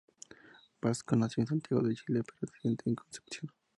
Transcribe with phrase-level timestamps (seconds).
[0.81, 3.51] Basso nació en Santiago de Chile pero reside en Concepción.